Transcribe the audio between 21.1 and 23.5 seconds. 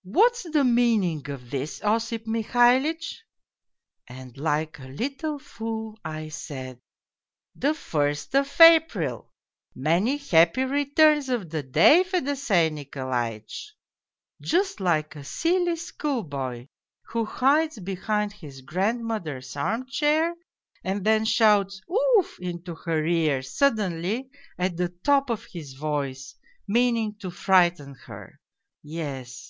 shouts' oof' into her ear